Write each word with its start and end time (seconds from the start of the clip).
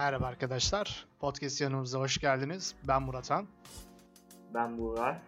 Merhaba 0.00 0.26
arkadaşlar. 0.26 1.06
Podcast 1.18 1.60
yanımıza 1.60 1.98
hoş 1.98 2.18
geldiniz. 2.18 2.74
Ben 2.88 3.02
Muratan. 3.02 3.46
Ben 4.54 4.78
Buğra. 4.78 5.22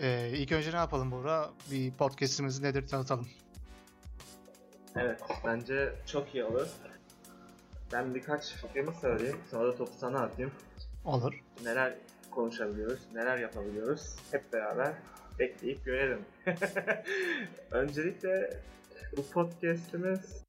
Ee, 0.00 0.30
ilk 0.34 0.52
önce 0.52 0.72
ne 0.72 0.76
yapalım 0.76 1.10
Buğra? 1.10 1.50
Bir 1.70 1.92
podcastimizi 1.92 2.62
nedir 2.62 2.86
tanıtalım. 2.86 3.28
Evet, 4.94 5.20
bence 5.44 5.92
çok 6.06 6.34
iyi 6.34 6.44
olur. 6.44 6.68
Ben 7.92 8.14
birkaç 8.14 8.54
fikrimi 8.54 8.94
söyleyeyim, 8.94 9.38
sonra 9.50 9.68
da 9.68 9.76
topu 9.76 9.92
sana 9.98 10.20
atayım. 10.20 10.52
Olur. 11.04 11.42
Neler 11.64 11.94
konuşabiliyoruz, 12.30 13.00
neler 13.14 13.38
yapabiliyoruz 13.38 14.16
hep 14.30 14.52
beraber 14.52 14.94
bekleyip 15.38 15.84
görelim. 15.84 16.24
Öncelikle 17.70 18.60
bu 19.16 19.26
podcastimiz 19.26 20.45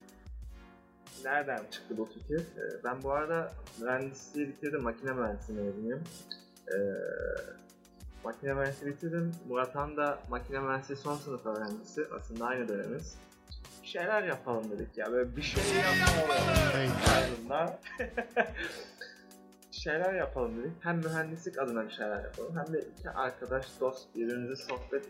nereden 1.25 1.57
çıktı 1.71 1.97
bu 1.97 2.05
fikir? 2.05 2.39
Ee, 2.39 2.83
Ben 2.83 3.03
bu 3.03 3.11
arada 3.11 3.51
mühendisliği 3.81 4.47
bitirdim, 4.47 4.81
makine 4.81 5.11
mühendisliği 5.13 5.59
mezunuyum. 5.59 6.03
Ee, 6.67 6.75
makine 8.23 8.53
mühendisliği 8.53 8.93
bitirdim. 8.93 9.31
Murat 9.49 9.75
da 9.75 10.19
makine 10.29 10.59
mühendisliği 10.59 10.97
son 10.97 11.15
sınıf 11.15 11.45
öğrencisi. 11.45 12.05
Aslında 12.19 12.45
aynı 12.45 12.67
dönemiz. 12.67 13.15
Bir 13.81 13.87
şeyler 13.87 14.23
yapalım 14.23 14.71
dedik 14.71 14.97
ya. 14.97 15.11
Böyle 15.11 15.35
bir 15.35 15.41
şey 15.41 15.63
yapalım. 15.63 17.71
Bir 19.71 19.77
şeyler 19.81 20.13
yapalım 20.13 20.57
dedik. 20.57 20.71
Hem 20.79 20.97
mühendislik 20.97 21.59
adına 21.59 21.85
bir 21.85 21.91
şeyler 21.91 22.23
yapalım. 22.23 22.55
Hem 22.57 22.73
de 22.73 22.79
iki 22.79 23.09
arkadaş, 23.09 23.65
dost 23.79 24.15
birbirimize 24.15 24.63
sohbet 24.63 25.05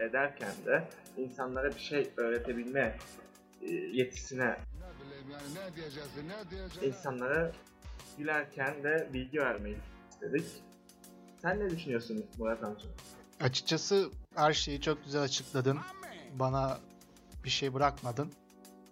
ederken 0.00 0.52
de 0.66 0.84
insanlara 1.16 1.68
bir 1.70 1.80
şey 1.80 2.10
öğretebilme 2.16 2.96
e, 3.62 3.72
yetisine 3.74 4.56
yani 5.32 5.54
ne 5.54 5.76
diyeceğiz 5.76 6.08
ne 6.26 6.50
diyeceğiz. 6.50 6.94
insanlara 6.96 7.52
gülerken 8.18 8.84
de 8.84 9.08
bilgi 9.12 9.38
vermeyi 9.40 9.76
istedik. 10.10 10.46
Sen 11.42 11.60
ne 11.60 11.70
düşünüyorsun 11.70 12.24
Murat 12.38 12.64
amca? 12.64 12.84
Açıkçası 13.40 14.10
her 14.34 14.52
şeyi 14.52 14.80
çok 14.80 15.04
güzel 15.04 15.22
açıkladın. 15.22 15.78
Bana 16.34 16.78
bir 17.44 17.50
şey 17.50 17.74
bırakmadın. 17.74 18.32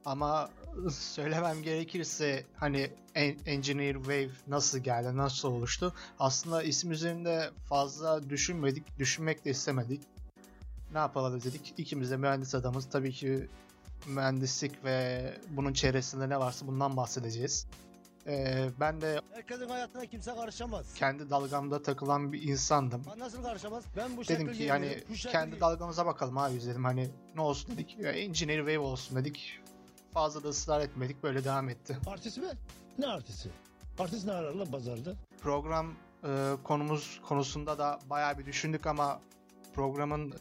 Ama 0.05 0.51
söylemem 0.91 1.63
gerekirse 1.63 2.45
hani 2.57 2.91
En- 3.15 3.39
Engineer 3.47 3.95
Wave 3.95 4.31
nasıl 4.47 4.79
geldi, 4.79 5.17
nasıl 5.17 5.49
oluştu? 5.49 5.95
Aslında 6.19 6.63
isim 6.63 6.93
üzerinde 6.93 7.51
fazla 7.69 8.31
düşünmedik, 8.31 8.99
düşünmek 8.99 9.45
de 9.45 9.51
istemedik. 9.51 10.01
Ne 10.93 10.99
yapalım 10.99 11.43
dedik. 11.43 11.75
İkimiz 11.77 12.11
de 12.11 12.17
mühendis 12.17 12.55
adamız. 12.55 12.89
Tabii 12.91 13.13
ki 13.13 13.49
mühendislik 14.07 14.85
ve 14.85 15.23
bunun 15.49 15.73
çevresinde 15.73 16.29
ne 16.29 16.41
varsa 16.41 16.67
bundan 16.67 16.97
bahsedeceğiz. 16.97 17.67
Ee, 18.27 18.69
ben 18.81 19.01
de 19.01 19.21
Herkesin 19.33 19.69
hayatına 19.69 20.07
kimse 20.07 20.35
karışamaz. 20.35 20.95
kendi 20.95 21.31
dalgamda 21.31 21.83
takılan 21.83 22.33
bir 22.33 22.43
insandım. 22.43 23.05
Ha, 23.05 23.15
Nasıl 23.19 23.43
karışamaz? 23.43 23.85
Ben 23.97 24.17
bu 24.17 24.29
Dedim 24.29 24.53
ki 24.53 24.63
yani 24.63 25.05
bu 25.11 25.15
kendi 25.15 25.61
dalgamıza 25.61 26.07
bakalım 26.07 26.39
abi 26.39 26.55
biz 26.57 26.67
dedim 26.67 26.85
hani 26.85 27.11
ne 27.35 27.41
olsun 27.41 27.77
dedik. 27.77 27.99
Ya, 27.99 28.11
Engineer 28.13 28.59
Wave 28.59 28.79
olsun 28.79 29.17
dedik. 29.17 29.59
Fazla 30.15 30.43
da 30.45 30.49
ısrar 30.49 30.81
etmedik 30.81 31.23
böyle 31.23 31.45
devam 31.45 31.69
etti. 31.69 31.99
Artist 32.07 32.39
mi? 32.39 32.45
Ne 32.99 33.07
artisti? 33.07 33.51
Artist 33.99 34.27
ne 34.27 34.33
arar 34.33 34.55
lan 34.55 34.71
pazarda? 34.71 35.15
Program 35.43 35.95
e, 36.25 36.53
konumuz 36.65 37.21
konusunda 37.29 37.79
da 37.79 37.99
bayağı 38.11 38.39
bir 38.39 38.47
düşündük 38.47 38.87
ama 38.87 39.21
programın 39.75 40.35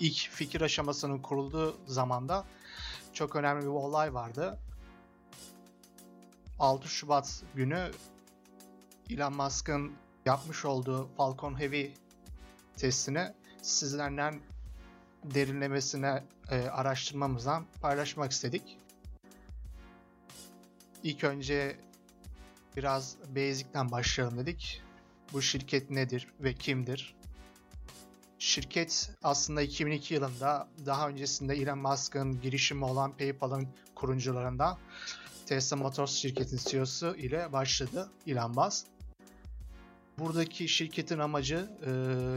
ilk 0.00 0.16
fikir 0.30 0.60
aşamasının 0.60 1.18
kurulduğu 1.18 1.76
zamanda 1.86 2.44
çok 3.12 3.36
önemli 3.36 3.62
bir 3.62 3.68
olay 3.68 4.14
vardı. 4.14 4.58
6 6.58 6.88
Şubat 6.88 7.42
günü 7.54 7.90
Elon 9.10 9.36
Musk'ın 9.36 9.92
yapmış 10.26 10.64
olduğu 10.64 11.08
Falcon 11.16 11.60
Heavy 11.60 11.90
testini 12.76 13.32
sizlerden 13.62 14.40
derinlemesine 15.24 16.24
e, 16.50 16.60
araştırmamızdan 16.62 17.64
paylaşmak 17.80 18.32
istedik. 18.32 18.78
İlk 21.02 21.24
önce 21.24 21.76
biraz 22.76 23.16
basic'ten 23.28 23.90
başlayalım 23.90 24.38
dedik. 24.38 24.82
Bu 25.32 25.42
şirket 25.42 25.90
nedir 25.90 26.28
ve 26.40 26.54
kimdir? 26.54 27.14
Şirket 28.42 29.10
aslında 29.22 29.62
2002 29.62 30.14
yılında 30.14 30.68
daha 30.86 31.08
öncesinde 31.08 31.54
Elon 31.54 31.78
Musk'ın 31.78 32.40
girişimi 32.40 32.84
olan 32.84 33.16
PayPal'ın 33.16 33.68
kurucularından 33.94 34.78
Tesla 35.46 35.76
Motors 35.76 36.12
şirketin 36.12 36.56
CEO'su 36.56 37.16
ile 37.16 37.52
başladı 37.52 38.10
Elon 38.26 38.54
Musk. 38.54 38.86
Buradaki 40.18 40.68
şirketin 40.68 41.18
amacı 41.18 41.68
e, 41.86 41.90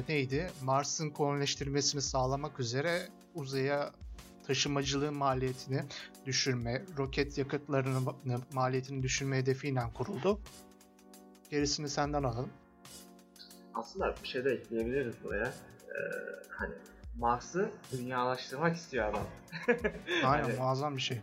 neydi? 0.09 0.51
Mars'ın 0.63 1.09
kolonileştirilmesini 1.09 2.01
sağlamak 2.01 2.59
üzere 2.59 3.07
uzaya 3.35 3.91
taşımacılığın 4.47 5.13
maliyetini 5.13 5.83
düşürme, 6.25 6.85
roket 6.97 7.37
yakıtlarının 7.37 8.07
maliyetini 8.53 9.03
düşürme 9.03 9.37
hedefiyle 9.37 9.81
kuruldu. 9.93 10.39
Gerisini 11.51 11.89
senden 11.89 12.23
alalım. 12.23 12.49
Aslında 13.73 14.15
bir 14.23 14.27
şey 14.27 14.45
de 14.45 14.51
ekleyebiliriz 14.51 15.15
buraya. 15.23 15.53
Hani 16.49 16.73
Mars'ı 17.19 17.69
dünyalaştırmak 17.91 18.75
istiyor 18.75 19.09
adam. 19.09 19.27
Aynen 20.23 20.43
Hani- 20.43 20.57
muazzam 20.57 20.95
bir 20.95 21.01
şey. 21.01 21.21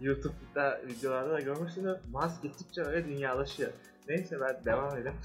YouTube'da 0.00 0.80
videolarda 0.86 1.30
da 1.30 1.40
görmüşsünüz. 1.40 1.96
Mars 2.10 2.42
gittikçe 2.42 2.82
öyle 2.82 3.04
dünyalaşıyor. 3.08 3.72
Neyse 4.08 4.40
ben 4.40 4.64
devam 4.64 4.96
edeyim. 4.96 5.18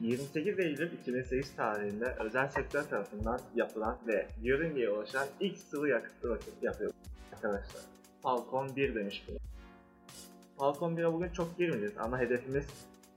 28 0.00 0.58
Eylül 0.58 0.92
2008 0.92 1.56
tarihinde 1.56 2.16
özel 2.20 2.48
sektör 2.48 2.82
tarafından 2.82 3.40
yapılan 3.54 3.98
ve 4.06 4.26
yörüngeye 4.42 4.90
ulaşan 4.90 5.26
ilk 5.40 5.58
sıvı 5.58 5.88
yakıtlı 5.88 6.28
roket 6.28 6.62
yapıyor 6.62 6.92
arkadaşlar. 7.32 7.82
Falcon 8.22 8.76
1 8.76 8.94
demiş 8.94 9.24
bunu. 9.28 9.36
Falcon 10.58 10.96
1'e 10.96 11.12
bugün 11.12 11.28
çok 11.28 11.58
girmeyeceğiz 11.58 11.98
ama 11.98 12.18
hedefimiz 12.18 12.66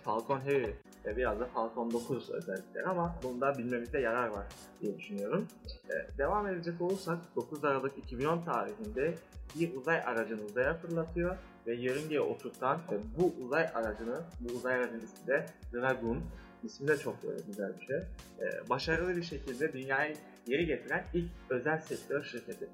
Falcon 0.03 0.39
Heavy 0.39 0.71
ve 1.07 1.17
biraz 1.17 1.39
da 1.39 1.45
Falcon 1.45 1.91
9 1.91 2.29
özellikleri 2.29 2.85
ama 2.85 3.15
bunda 3.23 3.57
bilmemizde 3.57 3.99
yarar 3.99 4.27
var 4.27 4.45
diye 4.81 4.97
düşünüyorum. 4.97 5.47
Ee, 5.89 6.17
devam 6.17 6.47
edecek 6.47 6.81
olursak 6.81 7.17
9 7.35 7.65
Aralık 7.65 7.97
2010 7.97 8.41
tarihinde 8.41 9.13
bir 9.55 9.75
uzay 9.75 9.99
aracını 9.99 10.41
uzaya 10.41 10.73
fırlatıyor 10.73 11.37
ve 11.67 11.75
yörüngeye 11.75 12.21
oturtan 12.21 12.79
ve 12.91 12.97
bu 13.19 13.33
uzay 13.45 13.67
aracını, 13.73 14.21
bu 14.39 14.53
uzay 14.53 14.75
aracının 14.75 15.01
ismi 15.01 15.27
de 15.27 15.45
Dragon. 15.73 16.21
İsmi 16.63 16.87
de 16.87 16.97
çok 16.97 17.23
böyle 17.23 17.39
güzel 17.47 17.71
bir 17.79 17.85
şey. 17.85 17.97
Ee, 17.97 18.69
başarılı 18.69 19.15
bir 19.15 19.23
şekilde 19.23 19.73
dünyayı 19.73 20.15
geri 20.47 20.65
getiren 20.65 21.03
ilk 21.13 21.29
özel 21.49 21.81
sektör 21.81 22.23
şirketi. 22.23 22.67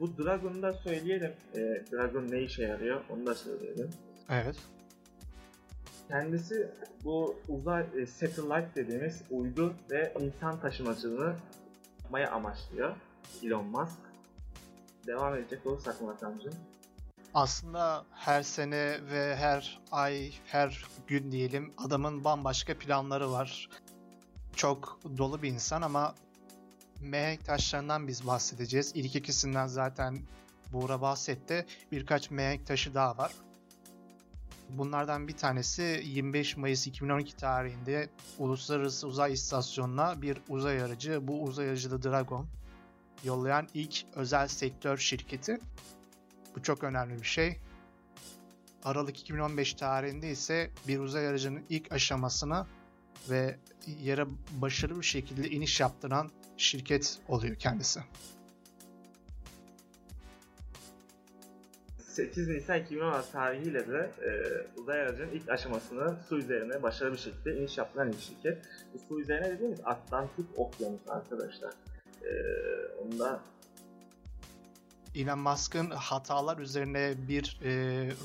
Bu 0.00 0.18
Dragon'u 0.18 0.62
da 0.62 0.72
söyleyelim. 0.72 1.32
Ee, 1.54 1.58
Dragon 1.92 2.30
ne 2.30 2.42
işe 2.42 2.62
yarıyor 2.62 3.00
onu 3.10 3.26
da 3.26 3.34
söyleyelim. 3.34 3.90
Evet. 4.30 4.56
Kendisi 6.08 6.70
bu 7.04 7.36
uzay 7.48 7.86
e, 7.96 8.06
satellite 8.06 8.70
dediğimiz 8.74 9.22
uydu 9.30 9.74
ve 9.90 10.14
insan 10.20 10.60
taşımacılığını 10.60 11.36
yapmaya 12.02 12.30
amaçlıyor 12.30 12.96
Elon 13.42 13.66
Musk. 13.66 13.98
Devam 15.06 15.34
edecek 15.34 15.66
olursak 15.66 16.00
Murat 16.00 16.22
amcım. 16.22 16.54
Aslında 17.34 18.04
her 18.10 18.42
sene 18.42 18.98
ve 19.10 19.36
her 19.36 19.80
ay, 19.92 20.32
her 20.46 20.84
gün 21.06 21.32
diyelim 21.32 21.72
adamın 21.78 22.24
bambaşka 22.24 22.78
planları 22.78 23.32
var. 23.32 23.68
Çok 24.56 25.00
dolu 25.18 25.42
bir 25.42 25.48
insan 25.48 25.82
ama 25.82 26.14
mihenk 27.00 27.44
taşlarından 27.44 28.08
biz 28.08 28.26
bahsedeceğiz. 28.26 28.92
İlk 28.94 29.16
ikisinden 29.16 29.66
zaten 29.66 30.18
Buğra 30.72 31.00
bahsetti. 31.00 31.66
Birkaç 31.92 32.30
mihenk 32.30 32.66
taşı 32.66 32.94
daha 32.94 33.18
var. 33.18 33.32
Bunlardan 34.68 35.28
bir 35.28 35.36
tanesi 35.36 36.02
25 36.04 36.56
Mayıs 36.56 36.86
2012 36.86 37.36
tarihinde 37.36 38.08
Uluslararası 38.38 39.06
Uzay 39.06 39.32
İstasyonu'na 39.32 40.22
bir 40.22 40.38
uzay 40.48 40.82
aracı, 40.82 41.28
bu 41.28 41.42
uzay 41.42 41.68
aracı 41.68 41.90
da 41.90 42.02
Dragon, 42.02 42.46
yollayan 43.24 43.68
ilk 43.74 44.04
özel 44.14 44.48
sektör 44.48 44.98
şirketi. 44.98 45.58
Bu 46.56 46.62
çok 46.62 46.84
önemli 46.84 47.18
bir 47.18 47.26
şey. 47.26 47.60
Aralık 48.84 49.20
2015 49.20 49.74
tarihinde 49.74 50.30
ise 50.30 50.70
bir 50.88 50.98
uzay 50.98 51.28
aracının 51.28 51.64
ilk 51.68 51.92
aşamasını 51.92 52.66
ve 53.30 53.58
yere 53.86 54.26
başarılı 54.52 55.00
bir 55.00 55.06
şekilde 55.06 55.50
iniş 55.50 55.80
yaptıran 55.80 56.30
şirket 56.56 57.18
oluyor 57.28 57.56
kendisi. 57.56 58.00
8 62.18 62.48
Nisan 62.48 62.80
2016 62.80 63.32
tarihiyle 63.32 63.88
de 63.88 64.10
e, 64.24 64.30
uzay 64.80 65.00
aracının 65.00 65.30
ilk 65.30 65.48
aşamasını 65.48 66.16
su 66.28 66.38
üzerine 66.38 66.82
başarılı 66.82 67.12
bir 67.12 67.18
şekilde 67.18 67.56
iniş 67.56 67.78
yaptıran 67.78 68.08
ilk 68.08 68.20
şirket. 68.20 68.58
Bu 68.94 68.98
su 68.98 69.20
üzerine 69.20 69.50
dediğimiz 69.50 69.80
Atlantik 69.84 70.46
Okyanusu 70.56 71.12
arkadaşlar. 71.12 71.72
E, 72.22 72.30
onu 73.02 73.18
da 73.18 73.40
Elon 75.14 75.38
Musk'ın 75.38 75.90
hatalar 75.90 76.58
üzerine 76.58 77.14
bir 77.28 77.60
e, 77.64 77.70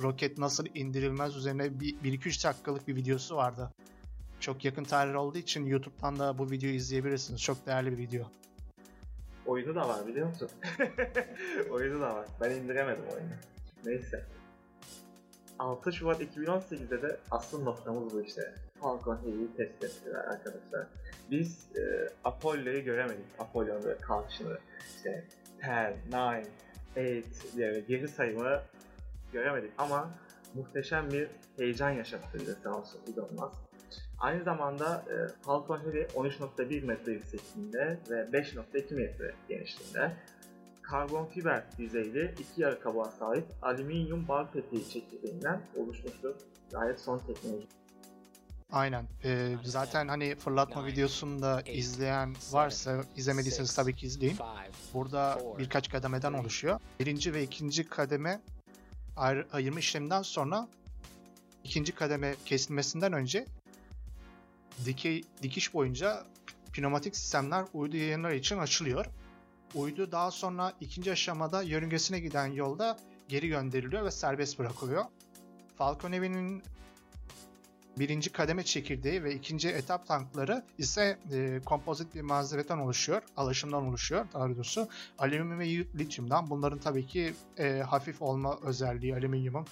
roket 0.04 0.38
nasıl 0.38 0.66
indirilmez 0.74 1.36
üzerine 1.36 1.64
1-2-3 1.66 2.48
dakikalık 2.48 2.88
bir 2.88 2.96
videosu 2.96 3.36
vardı. 3.36 3.70
Çok 4.40 4.66
yakın 4.66 4.84
tarih 4.84 5.16
olduğu 5.16 5.38
için 5.38 5.66
YouTube'dan 5.66 6.20
da 6.20 6.38
bu 6.38 6.52
videoyu 6.52 6.76
izleyebilirsiniz. 6.76 7.42
Çok 7.42 7.66
değerli 7.66 7.92
bir 7.92 7.98
video. 7.98 8.26
Oyunu 9.46 9.76
da 9.76 9.88
var 9.88 10.08
biliyor 10.08 10.28
musun? 10.28 10.50
oyunu 11.72 12.02
da 12.02 12.16
var. 12.16 12.26
Ben 12.42 12.52
indiremedim 12.52 13.04
oyunu. 13.14 13.53
Neyse. 13.86 14.24
6 15.60 15.94
Şubat 15.94 16.22
2018'de 16.22 17.02
de 17.02 17.18
asıl 17.32 17.64
noktamız 17.64 18.14
bu 18.14 18.22
işte. 18.22 18.54
Falcon 18.80 19.18
Heavy'yi 19.18 19.56
test 19.58 19.84
ettiler 19.84 20.20
arkadaşlar. 20.20 20.88
Biz 21.32 21.68
e, 21.78 22.10
Apollo'yu 22.24 22.84
göremedik. 22.84 23.26
Apollo'nun 23.40 23.84
böyle 23.84 23.98
kalkışını. 23.98 24.58
İşte 24.96 25.26
10, 25.64 26.12
9, 26.12 26.48
8 26.94 27.58
diye 27.58 27.80
geri 27.88 28.08
sayımı 28.08 28.62
göremedik 29.34 29.72
ama 29.78 30.12
muhteşem 30.54 31.12
bir 31.12 31.28
heyecan 31.58 31.90
yaşattı 31.90 32.40
bize 32.40 32.54
sağ 32.54 32.78
olsun 32.78 33.02
Elon 33.14 33.34
Musk. 33.34 33.62
Aynı 34.20 34.44
zamanda 34.44 35.06
e, 35.10 35.44
Falcon 35.46 35.80
Heavy 35.80 36.02
13.1 36.02 36.86
metre 36.86 37.12
yüksekliğinde 37.12 38.00
ve 38.10 38.16
5.2 38.16 38.96
metre 38.96 39.34
genişliğinde 39.50 40.12
karbon 40.94 41.26
fiber 41.26 41.64
yüzeyli 41.78 42.36
iki 42.40 42.62
yarı 42.62 42.80
kabuğa 42.80 43.12
sahip 43.12 43.46
alüminyum 43.62 44.28
bal 44.28 44.48
peteği 44.48 44.90
çekirdeğinden 44.90 45.62
oluşmuştur. 45.76 46.36
Gayet 46.72 47.00
son 47.00 47.20
teknoloji. 47.20 47.68
Aynen. 48.72 49.08
Ee, 49.24 49.56
zaten 49.64 50.08
hani 50.08 50.36
fırlatma 50.36 50.86
videosunu 50.86 51.42
da 51.42 51.62
izleyen 51.62 52.36
varsa 52.52 53.04
izlemediyseniz 53.16 53.76
tabii 53.76 53.96
ki 53.96 54.06
izleyin. 54.06 54.38
Burada 54.94 55.42
birkaç 55.60 55.90
kademeden 55.90 56.34
oluşuyor. 56.34 56.80
Birinci 57.00 57.34
ve 57.34 57.44
ikinci 57.44 57.88
kademe 57.88 58.42
ayr- 59.18 59.46
ayırma 59.52 59.80
işleminden 59.80 60.22
sonra 60.22 60.68
ikinci 61.64 61.92
kademe 61.92 62.36
kesilmesinden 62.46 63.14
önce 63.14 63.46
dikey 64.86 65.24
dikiş 65.42 65.74
boyunca 65.74 66.24
pneumatik 66.74 67.16
sistemler 67.16 67.66
uydu 67.74 67.98
yayınları 67.98 68.36
için 68.36 68.58
açılıyor. 68.58 69.06
Uydu 69.76 70.12
daha 70.12 70.32
sonra 70.32 70.74
ikinci 70.82 71.12
aşamada 71.12 71.62
yörüngesine 71.62 72.20
giden 72.20 72.48
yolda 72.48 72.98
geri 73.28 73.48
gönderiliyor 73.48 74.06
ve 74.06 74.12
serbest 74.12 74.60
bırakılıyor. 74.60 75.06
Falcon 75.78 76.14
Heavy'nin 76.14 76.64
birinci 78.00 78.32
kademe 78.32 78.64
çekirdeği 78.64 79.24
ve 79.24 79.36
ikinci 79.36 79.70
etap 79.70 80.08
tankları 80.08 80.64
ise 80.78 81.18
e, 81.32 81.62
kompozit 81.66 82.16
bir 82.16 82.22
malzemeden 82.22 82.78
oluşuyor, 82.78 83.22
alaşımdan 83.38 83.88
oluşuyor 83.88 84.26
daha 84.34 84.50
doğrusu. 84.50 84.88
Alüminyum 85.20 85.60
ve 85.60 85.68
lityumdan. 86.00 86.50
Bunların 86.50 86.80
tabii 86.80 87.08
ki 87.08 87.34
e, 87.58 87.80
hafif 87.80 88.22
olma 88.22 88.58
özelliği 88.64 89.16
alüminyumun 89.16 89.66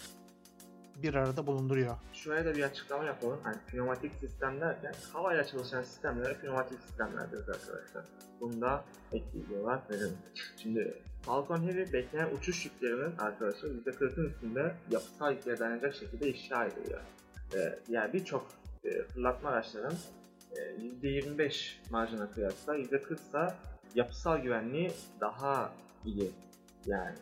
bir 1.03 1.13
arada 1.13 1.47
bulunduruyor. 1.47 1.95
Şuraya 2.13 2.45
da 2.45 2.55
bir 2.55 2.63
açıklama 2.63 3.03
yapalım. 3.03 3.39
Yani 3.45 3.57
pneumatik 3.67 4.13
sistem 4.13 4.61
derken 4.61 4.93
havayla 5.13 5.43
çalışan 5.43 5.83
sistemlere 5.83 6.33
pneumatik 6.33 6.81
sistemler 6.81 7.31
diyoruz 7.31 7.49
arkadaşlar. 7.49 8.05
Bunu 8.41 8.61
da 8.61 8.85
ekliyorlar. 9.11 9.81
Şimdi 10.57 11.01
Falcon 11.21 11.61
Heavy 11.67 11.93
beklenen 11.93 12.35
uçuş 12.35 12.65
yüklerinin 12.65 13.17
arkadaşlar 13.17 13.69
%40'ın 13.69 14.29
üstünde 14.29 14.75
yapısal 14.89 15.31
yüklere 15.31 15.59
dayanacak 15.59 15.95
şekilde 15.95 16.29
inşa 16.29 16.65
ediliyor. 16.65 17.01
Ee, 17.55 17.79
yani 17.87 18.13
birçok 18.13 18.47
e, 18.83 19.03
fırlatma 19.03 19.49
araçların 19.49 19.94
e, 20.51 20.59
%25 20.59 21.75
marjına 21.89 22.31
kıyasla 22.31 22.77
%40 22.77 23.13
ise 23.13 23.55
yapısal 23.95 24.37
güvenliği 24.37 24.91
daha 25.19 25.73
iyi. 26.05 26.31
Yani 26.85 27.15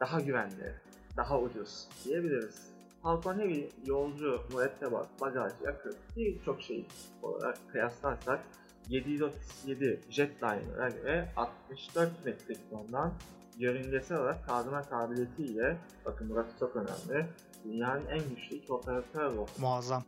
daha 0.00 0.20
güvenli, 0.20 0.74
daha 1.16 1.40
ucuz 1.40 1.88
diyebiliriz. 2.04 2.73
Falcon 3.04 3.38
Heavy 3.38 3.68
yolcu, 3.86 4.42
mürettebat, 4.54 5.20
bagaj, 5.20 5.52
yakıt 5.64 5.96
birçok 6.16 6.62
şey 6.62 6.86
olarak 7.22 7.58
kıyaslarsak 7.72 8.40
737 8.88 10.00
Jetliner'a 10.10 10.88
göre 10.88 11.32
64 11.36 12.24
metrik 12.24 12.70
tondan 12.70 13.14
yörüngesel 13.58 14.18
olarak 14.18 14.46
kaldırma 14.46 14.82
kabiliyetiyle 14.82 15.76
bakın 16.04 16.30
burası 16.30 16.58
çok 16.58 16.76
önemli 16.76 17.26
dünyanın 17.64 18.06
en 18.06 18.28
güçlü 18.28 18.56
iki 18.56 18.72
operatör 18.72 19.32
robotu. 19.32 19.60
Muazzam. 19.60 20.04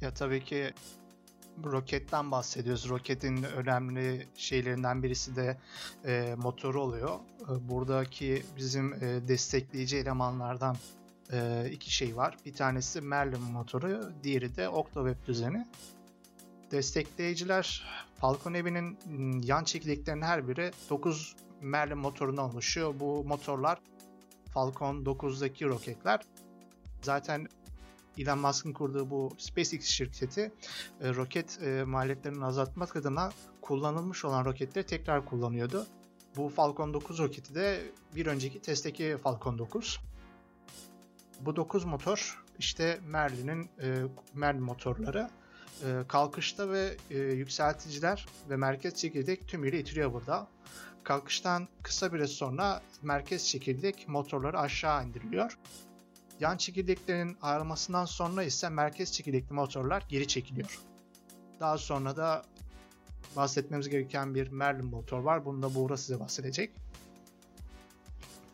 Ya 0.00 0.14
tabii 0.14 0.44
ki 0.44 0.74
roketten 1.64 2.30
bahsediyoruz. 2.30 2.88
Roketin 2.88 3.42
önemli 3.42 4.26
şeylerinden 4.36 5.02
birisi 5.02 5.36
de 5.36 5.56
e, 6.04 6.34
motoru 6.38 6.82
oluyor. 6.82 7.18
E, 7.42 7.68
buradaki 7.68 8.42
bizim 8.56 8.92
e, 8.92 9.28
destekleyici 9.28 9.96
elemanlardan 9.96 10.76
e, 11.32 11.70
iki 11.72 11.94
şey 11.94 12.16
var. 12.16 12.36
Bir 12.46 12.54
tanesi 12.54 13.00
Merlin 13.00 13.42
motoru, 13.42 14.12
diğeri 14.22 14.56
de 14.56 14.68
Octaweb 14.68 15.16
düzeni. 15.26 15.66
Destekleyiciler 16.70 17.84
Falcon 18.20 18.54
Heavy'nin 18.54 18.98
yan 19.42 19.64
çekirdeklerinin 19.64 20.22
her 20.22 20.48
biri 20.48 20.70
9 20.90 21.36
Merlin 21.60 21.98
motorundan 21.98 22.50
oluşuyor. 22.50 22.94
Bu 23.00 23.24
motorlar 23.24 23.78
Falcon 24.50 25.04
9'daki 25.04 25.66
roketler. 25.66 26.20
Zaten 27.02 27.48
Elon 28.18 28.38
Musk'ın 28.38 28.72
kurduğu 28.72 29.10
bu 29.10 29.32
SpaceX 29.38 29.84
şirketi 29.84 30.52
e, 31.00 31.14
roket 31.14 31.62
e, 31.62 31.84
maliyetlerini 31.84 32.44
azaltmak 32.44 32.96
adına 32.96 33.32
kullanılmış 33.60 34.24
olan 34.24 34.44
roketleri 34.44 34.86
tekrar 34.86 35.24
kullanıyordu. 35.24 35.86
Bu 36.36 36.48
Falcon 36.48 36.94
9 36.94 37.18
roketi 37.18 37.54
de 37.54 37.82
bir 38.16 38.26
önceki 38.26 38.60
testteki 38.60 39.16
Falcon 39.22 39.58
9. 39.58 40.00
Bu 41.40 41.56
9 41.56 41.84
motor 41.84 42.44
işte 42.58 43.00
Merlin'in 43.06 43.70
e, 43.82 44.02
Merlin 44.34 44.62
motorları. 44.62 45.30
E, 45.84 46.02
kalkışta 46.08 46.70
ve 46.70 46.96
e, 47.10 47.18
yükselticiler 47.18 48.26
ve 48.50 48.56
merkez 48.56 48.94
çekirdek 48.94 49.48
tümüyle 49.48 49.80
itiliyor 49.80 50.12
burada. 50.12 50.46
Kalkıştan 51.04 51.68
kısa 51.82 52.12
bir 52.12 52.26
sonra 52.26 52.82
merkez 53.02 53.46
çekirdek 53.46 54.08
motorları 54.08 54.58
aşağı 54.58 55.06
indiriliyor. 55.06 55.58
Yan 56.40 56.56
çekirdeklerin 56.56 57.36
ayrılmasından 57.42 58.04
sonra 58.04 58.42
ise 58.42 58.68
merkez 58.68 59.12
çekirdekli 59.12 59.54
motorlar 59.54 60.04
geri 60.08 60.28
çekiliyor. 60.28 60.80
Daha 61.60 61.78
sonra 61.78 62.16
da 62.16 62.42
bahsetmemiz 63.36 63.88
gereken 63.88 64.34
bir 64.34 64.48
Merlin 64.48 64.86
motor 64.86 65.18
var. 65.18 65.44
Bunu 65.44 65.62
da 65.62 65.74
Buğra 65.74 65.96
size 65.96 66.20
bahsedecek. 66.20 66.70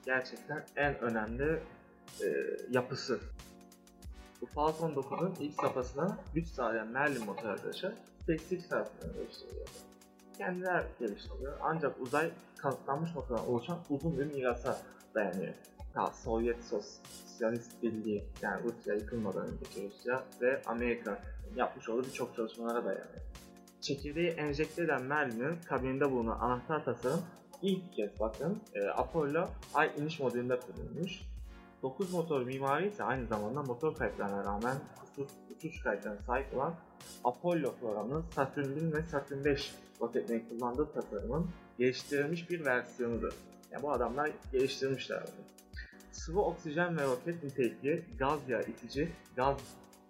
Gerçekten 0.05 0.67
en 0.77 0.99
önemli 0.99 1.61
e, 2.23 2.57
yapısı. 2.71 3.21
Bu 4.41 4.47
Falcon 4.47 4.91
9'un 4.91 5.35
ilk 5.41 5.55
safhasına 5.55 6.19
güç 6.35 6.49
sağlayan 6.49 6.89
Merlin 6.89 7.25
motor 7.25 7.49
arkadaşlar 7.49 7.93
SpaceX 8.23 8.69
tarafından 8.69 9.15
geliştiriliyor. 9.15 9.67
Kendiler 10.39 10.85
geliştiriliyor 11.01 11.59
ancak 11.63 12.01
uzay 12.01 12.31
kanıtlanmış 12.59 13.15
motordan 13.15 13.49
oluşan 13.49 13.79
uzun 13.91 14.19
bir 14.19 14.25
mirasa 14.25 14.83
dayanıyor. 15.15 15.55
Ta 15.95 16.07
Sovyet 16.07 16.65
Sosyalist 16.65 17.83
Birliği 17.83 18.25
yani 18.43 18.63
Rusya 18.65 18.95
yıkılmadan 18.95 19.47
önceki 19.47 19.91
Rusya 19.91 20.25
ve 20.41 20.63
Amerika 20.67 21.23
yapmış 21.57 21.89
olduğu 21.89 22.07
birçok 22.07 22.37
çalışmalara 22.37 22.85
dayanıyor. 22.85 23.21
Çekirdeği 23.81 24.29
enjekte 24.29 24.83
eden 24.83 25.03
Merlin'in 25.03 25.57
kabininde 25.57 26.11
bulunan 26.11 26.39
anahtar 26.39 26.85
tasarım 26.85 27.23
ilk 27.63 27.93
kez 27.93 28.21
bakın 28.21 28.63
e, 28.75 28.89
Apollo 28.89 29.49
Ay 29.75 29.91
iniş 29.99 30.21
modülünde 30.21 30.61
kullanılmış. 30.61 31.23
9 31.83 32.13
motor 32.13 32.43
mimari 32.43 32.89
ise 32.89 33.05
aynı 33.05 33.27
zamanda 33.27 33.63
motor 33.63 33.95
kayıtlarına 33.95 34.45
rağmen 34.45 34.77
kusursuz 35.01 35.37
uçuş 35.57 35.83
kayıtlarına 35.83 36.23
sahip 36.23 36.57
olan 36.57 36.75
Apollo 37.25 37.75
programının 37.81 38.25
Saturn 38.35 38.77
1 38.77 38.93
ve 38.93 39.03
Saturn 39.03 39.45
5 39.45 39.75
roketlerini 40.01 40.49
kullandığı 40.49 40.93
tasarımın 40.93 41.51
geliştirilmiş 41.79 42.51
bir 42.51 42.65
versiyonudur. 42.65 43.33
Yani 43.71 43.83
bu 43.83 43.93
adamlar 43.93 44.31
geliştirmişler 44.53 45.23
bunu. 45.23 45.47
Sıvı 46.13 46.41
oksijen 46.41 46.97
ve 46.97 47.05
roket 47.05 47.45
nitelikli 47.45 48.05
gaz 48.19 48.49
yağı 48.49 48.63
itici, 48.63 49.13
gaz 49.37 49.57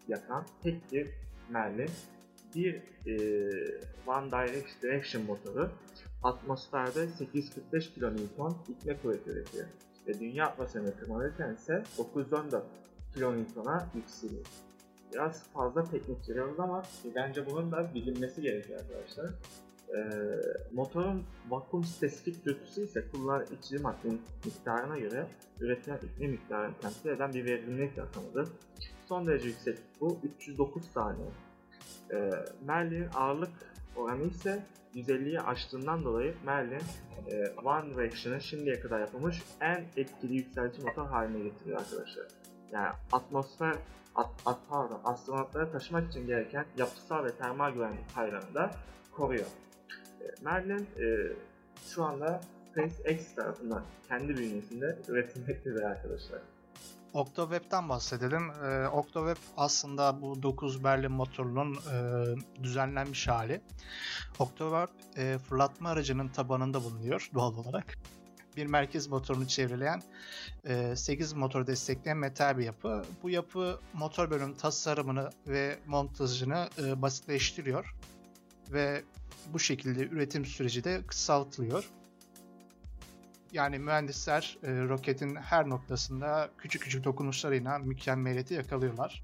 yakan 0.08 0.46
tek 0.62 0.92
bir 0.92 1.08
Merlin, 1.50 1.90
bir 2.54 2.74
e, 3.06 3.14
One 4.06 4.30
Direction 4.82 5.24
motoru 5.24 5.70
atmosferde 6.22 7.08
845 7.08 7.94
kN 7.94 8.16
itme 8.68 8.96
kuvveti 9.02 9.30
üretiyor. 9.30 9.66
Ve 10.06 10.20
dünya 10.20 10.46
atmosferine 10.46 10.90
tırmanırken 10.90 11.54
ise 11.54 11.82
914 11.98 12.64
kN'a 13.14 13.88
yükseliyor. 13.94 14.46
Biraz 15.12 15.42
fazla 15.42 15.84
teknik 15.84 16.24
giriyoruz 16.24 16.60
ama 16.60 16.82
bence 17.14 17.46
bunun 17.50 17.72
da 17.72 17.94
bilinmesi 17.94 18.42
gerekiyor 18.42 18.80
arkadaşlar. 18.80 19.30
Ee, 19.96 20.40
motorun 20.72 21.24
vakum 21.48 21.84
spesifik 21.84 22.46
dürtüsü 22.46 22.84
ise 22.84 23.04
kullanılan 23.12 23.46
içici 23.58 23.78
maddenin 23.78 24.20
miktarına 24.44 24.98
göre 24.98 25.26
üretilen 25.60 25.96
iklim 25.96 26.30
miktarını 26.30 26.74
temsil 26.80 27.08
eden 27.08 27.32
bir 27.34 27.44
verimlilik 27.44 27.98
rakamıdır. 27.98 28.48
Son 29.08 29.26
derece 29.26 29.48
yüksek 29.48 29.78
bu 30.00 30.18
309 30.22 30.84
saniye. 30.84 31.28
Ee, 32.12 32.30
Merlin'in 32.66 33.08
ağırlık 33.14 33.52
oranı 33.96 34.22
ise 34.22 34.62
150'yi 34.94 35.40
aştığından 35.40 36.04
dolayı 36.04 36.34
Merlin 36.46 36.82
e, 37.30 37.48
One 37.64 37.94
Direction'ın 37.94 38.38
şimdiye 38.38 38.80
kadar 38.80 39.00
yapılmış 39.00 39.42
en 39.60 39.84
etkili 39.96 40.34
yükseltici 40.34 40.86
motor 40.86 41.06
haline 41.06 41.44
getiriyor 41.44 41.80
arkadaşlar. 41.80 42.26
Yani 42.72 42.88
atmosfer 43.12 43.74
at, 44.14 44.30
at, 44.46 44.58
pardon, 44.68 45.00
astronotlara 45.04 45.70
taşımak 45.70 46.10
için 46.10 46.26
gereken 46.26 46.64
yapısal 46.76 47.24
ve 47.24 47.30
termal 47.30 47.72
güvenlik 47.72 48.14
paylarını 48.14 48.54
da 48.54 48.70
koruyor. 49.12 49.46
E, 50.20 50.24
Merlin 50.44 50.86
e, 50.98 51.32
şu 51.86 52.04
anda 52.04 52.40
SpaceX 52.70 53.34
tarafından 53.34 53.82
kendi 54.08 54.36
bünyesinde 54.36 54.98
üretilmektedir 55.08 55.82
arkadaşlar. 55.82 56.40
Octaweb'den 57.14 57.88
bahsedelim. 57.88 58.50
Ee, 58.50 58.88
Octaweb 58.88 59.36
aslında 59.56 60.22
bu 60.22 60.42
9 60.42 60.84
Berlin 60.84 61.12
motorunun 61.12 61.74
e, 61.74 62.62
düzenlenmiş 62.62 63.28
hali. 63.28 63.60
Octaweb 64.38 64.88
e, 65.16 65.38
fırlatma 65.38 65.88
aracının 65.88 66.28
tabanında 66.28 66.84
bulunuyor 66.84 67.30
doğal 67.34 67.56
olarak. 67.56 67.98
Bir 68.56 68.66
merkez 68.66 69.06
motorunu 69.08 69.48
çevreleyen 69.48 70.02
e, 70.64 70.96
8 70.96 71.32
motor 71.32 71.66
destekleyen 71.66 72.18
metal 72.18 72.58
bir 72.58 72.64
yapı. 72.64 73.04
Bu 73.22 73.30
yapı 73.30 73.80
motor 73.92 74.30
bölüm 74.30 74.54
tasarımını 74.54 75.30
ve 75.48 75.78
montajını 75.86 76.68
e, 76.78 77.02
basitleştiriyor 77.02 77.94
ve 78.72 79.02
bu 79.52 79.58
şekilde 79.58 80.00
üretim 80.00 80.44
süreci 80.44 80.84
de 80.84 81.02
kısaltılıyor. 81.06 81.90
Yani 83.52 83.78
mühendisler 83.78 84.58
e, 84.62 84.68
roketin 84.88 85.36
her 85.36 85.68
noktasında 85.68 86.50
küçük 86.58 86.82
küçük 86.82 87.04
dokunuşlarıyla 87.04 87.78
mükemmeliyeti 87.78 88.54
yakalıyorlar. 88.54 89.22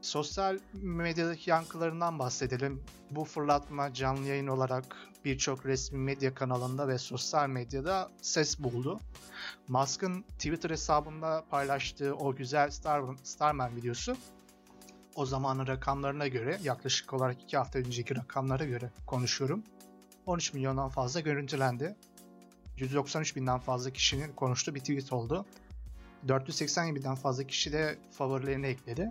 Sosyal 0.00 0.58
medyadaki 0.72 1.50
yankılarından 1.50 2.18
bahsedelim. 2.18 2.82
Bu 3.10 3.24
fırlatma 3.24 3.94
canlı 3.94 4.26
yayın 4.26 4.46
olarak 4.46 4.96
birçok 5.24 5.66
resmi 5.66 5.98
medya 5.98 6.34
kanalında 6.34 6.88
ve 6.88 6.98
sosyal 6.98 7.48
medyada 7.48 8.10
ses 8.22 8.58
buldu. 8.58 9.00
Musk'ın 9.68 10.22
Twitter 10.22 10.70
hesabında 10.70 11.44
paylaştığı 11.50 12.14
o 12.14 12.36
güzel 12.36 12.70
Star, 12.70 13.02
Starman 13.22 13.76
videosu 13.76 14.16
o 15.14 15.26
zamanın 15.26 15.66
rakamlarına 15.66 16.28
göre 16.28 16.58
yaklaşık 16.62 17.14
olarak 17.14 17.42
2 17.42 17.56
hafta 17.56 17.78
önceki 17.78 18.16
rakamlara 18.16 18.64
göre 18.64 18.90
konuşuyorum. 19.06 19.62
13 20.26 20.52
milyondan 20.54 20.88
fazla 20.88 21.20
görüntülendi. 21.20 21.96
193 22.80 23.36
binden 23.36 23.58
fazla 23.58 23.90
kişinin 23.90 24.32
konuştuğu 24.32 24.74
bir 24.74 24.80
tweet 24.80 25.12
oldu. 25.12 25.46
480 26.28 26.94
binden 26.94 27.14
fazla 27.14 27.44
kişi 27.44 27.72
de 27.72 27.98
favorilerini 28.10 28.66
ekledi. 28.66 29.08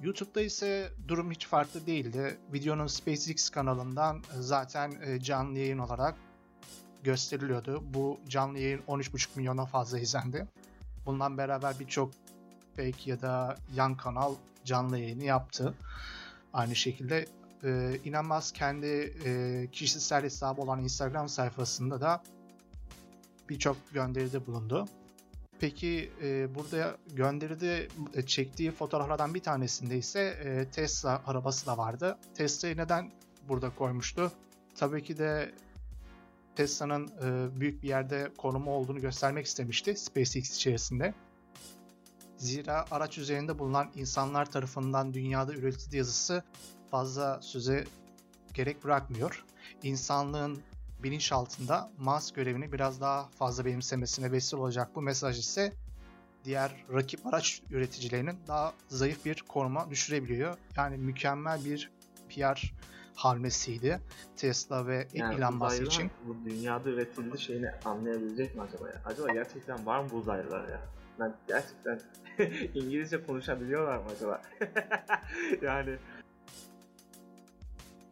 YouTube'da 0.00 0.40
ise 0.40 0.92
durum 1.08 1.30
hiç 1.30 1.46
farklı 1.46 1.86
değildi. 1.86 2.38
Videonun 2.52 2.86
SpaceX 2.86 3.50
kanalından 3.50 4.22
zaten 4.38 4.92
e, 5.04 5.20
canlı 5.20 5.58
yayın 5.58 5.78
olarak 5.78 6.14
gösteriliyordu. 7.02 7.82
Bu 7.94 8.20
canlı 8.28 8.58
yayın 8.58 8.80
13,5 8.88 9.28
milyona 9.36 9.66
fazla 9.66 9.98
izlendi. 9.98 10.46
Bundan 11.06 11.38
beraber 11.38 11.78
birçok 11.80 12.12
fake 12.76 13.10
ya 13.10 13.20
da 13.22 13.56
yan 13.74 13.96
kanal 13.96 14.34
canlı 14.64 14.98
yayını 14.98 15.24
yaptı. 15.24 15.74
Aynı 16.52 16.76
şekilde 16.76 17.26
e, 17.64 18.22
Musk 18.22 18.54
kendi 18.54 18.86
e, 19.24 19.68
kişisel 19.72 20.22
hesabı 20.22 20.60
olan 20.60 20.82
Instagram 20.82 21.28
sayfasında 21.28 22.00
da 22.00 22.22
birçok 23.52 23.76
gönderide 23.92 24.46
bulundu. 24.46 24.88
Peki 25.60 26.10
e, 26.22 26.54
burada 26.54 26.96
gönderide 27.14 27.88
e, 28.14 28.22
çektiği 28.22 28.70
fotoğraflardan 28.70 29.34
bir 29.34 29.40
tanesinde 29.40 29.98
ise 29.98 30.20
e, 30.20 30.70
Tesla 30.70 31.22
arabası 31.26 31.66
da 31.66 31.78
vardı. 31.78 32.18
Tesla'yı 32.34 32.76
neden 32.76 33.12
burada 33.48 33.70
koymuştu? 33.74 34.32
Tabii 34.74 35.02
ki 35.02 35.18
de 35.18 35.52
Tesla'nın 36.56 37.08
e, 37.08 37.60
büyük 37.60 37.82
bir 37.82 37.88
yerde 37.88 38.32
konumu 38.38 38.70
olduğunu 38.70 39.00
göstermek 39.00 39.46
istemişti 39.46 39.96
SpaceX 39.96 40.56
içerisinde. 40.56 41.14
Zira 42.36 42.84
araç 42.90 43.18
üzerinde 43.18 43.58
bulunan 43.58 43.90
insanlar 43.94 44.50
tarafından 44.50 45.14
dünyada 45.14 45.54
üretildiği 45.54 45.98
yazısı 45.98 46.42
fazla 46.90 47.42
söze 47.42 47.84
gerek 48.54 48.84
bırakmıyor. 48.84 49.44
İnsanlığın 49.82 50.62
bilinçaltında 51.02 51.90
Mars 51.98 52.32
görevini 52.32 52.72
biraz 52.72 53.00
daha 53.00 53.28
fazla 53.28 53.64
benimsemesine 53.64 54.32
vesile 54.32 54.60
olacak 54.60 54.88
bu 54.94 55.02
mesaj 55.02 55.38
ise 55.38 55.72
diğer 56.44 56.84
rakip 56.92 57.26
araç 57.26 57.62
üreticilerinin 57.70 58.38
daha 58.48 58.72
zayıf 58.88 59.24
bir 59.24 59.44
konuma 59.48 59.90
düşürebiliyor. 59.90 60.56
Yani 60.76 60.96
mükemmel 60.96 61.64
bir 61.64 61.90
PR 62.28 62.72
hamlesiydi 63.14 64.00
Tesla 64.36 64.86
ve 64.86 65.08
Yani 65.14 65.34
Elon 65.34 65.54
Musk 65.54 65.82
için. 65.82 66.10
Bu 66.26 66.50
dünyada 66.50 66.90
üretildi 66.90 67.38
şeyini 67.38 67.70
anlayabilecek 67.84 68.54
mi 68.54 68.62
acaba 68.62 68.88
ya? 68.88 69.02
Acaba 69.04 69.32
gerçekten 69.32 69.86
var 69.86 70.00
mı 70.00 70.08
bu 70.12 70.16
uzaylılar 70.16 70.68
ya? 70.68 70.80
Ben 71.20 71.34
gerçekten 71.48 72.00
İngilizce 72.74 73.24
konuşabiliyorlar 73.24 73.96
mı 73.96 74.04
acaba? 74.16 74.42
yani 75.62 75.96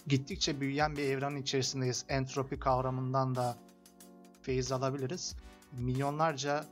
Gittikçe 0.07 0.61
büyüyen 0.61 0.97
bir 0.97 1.05
evrenin 1.05 1.43
içerisindeyiz. 1.43 2.05
Entropi 2.09 2.59
kavramından 2.59 3.35
da 3.35 3.57
feyiz 4.43 4.73
alabiliriz. 4.73 5.37
Milyonlarca 5.73 6.65